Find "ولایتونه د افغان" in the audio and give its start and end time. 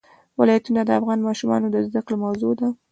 0.39-1.19